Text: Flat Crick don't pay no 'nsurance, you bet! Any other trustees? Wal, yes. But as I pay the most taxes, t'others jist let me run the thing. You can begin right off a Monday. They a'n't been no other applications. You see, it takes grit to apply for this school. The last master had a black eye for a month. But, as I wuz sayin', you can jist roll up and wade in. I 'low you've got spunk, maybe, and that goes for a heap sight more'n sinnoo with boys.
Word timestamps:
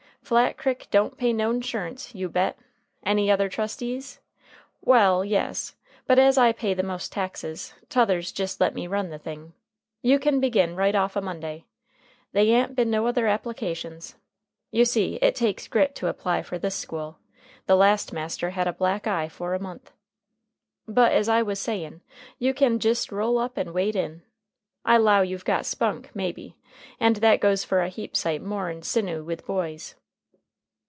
Flat 0.31 0.55
Crick 0.57 0.87
don't 0.91 1.17
pay 1.17 1.33
no 1.33 1.51
'nsurance, 1.51 2.15
you 2.15 2.29
bet! 2.29 2.57
Any 3.03 3.29
other 3.29 3.49
trustees? 3.49 4.21
Wal, 4.79 5.25
yes. 5.25 5.75
But 6.07 6.19
as 6.19 6.37
I 6.37 6.53
pay 6.53 6.73
the 6.73 6.83
most 6.83 7.11
taxes, 7.11 7.73
t'others 7.89 8.31
jist 8.31 8.61
let 8.61 8.73
me 8.73 8.87
run 8.87 9.09
the 9.09 9.19
thing. 9.19 9.51
You 10.01 10.19
can 10.19 10.39
begin 10.39 10.73
right 10.77 10.95
off 10.95 11.17
a 11.17 11.21
Monday. 11.21 11.65
They 12.31 12.49
a'n't 12.53 12.77
been 12.77 12.89
no 12.89 13.07
other 13.07 13.27
applications. 13.27 14.15
You 14.71 14.85
see, 14.85 15.15
it 15.21 15.35
takes 15.35 15.67
grit 15.67 15.95
to 15.95 16.07
apply 16.07 16.43
for 16.43 16.57
this 16.57 16.75
school. 16.75 17.17
The 17.65 17.75
last 17.75 18.13
master 18.13 18.51
had 18.51 18.69
a 18.69 18.73
black 18.73 19.07
eye 19.07 19.27
for 19.27 19.53
a 19.53 19.59
month. 19.59 19.91
But, 20.87 21.11
as 21.11 21.27
I 21.27 21.41
wuz 21.41 21.55
sayin', 21.59 21.99
you 22.39 22.53
can 22.53 22.79
jist 22.79 23.11
roll 23.11 23.37
up 23.37 23.57
and 23.57 23.73
wade 23.73 23.97
in. 23.97 24.21
I 24.85 24.95
'low 24.95 25.23
you've 25.23 25.43
got 25.43 25.65
spunk, 25.65 26.09
maybe, 26.15 26.55
and 27.01 27.17
that 27.17 27.41
goes 27.41 27.65
for 27.65 27.81
a 27.81 27.89
heap 27.89 28.15
sight 28.15 28.41
more'n 28.41 28.81
sinnoo 28.81 29.25
with 29.25 29.45
boys. 29.45 29.95